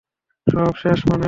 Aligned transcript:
সব 0.47 0.73
শেষ 0.75 0.99
মানে? 1.05 1.19